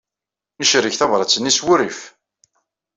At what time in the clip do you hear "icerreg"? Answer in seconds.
0.61-0.95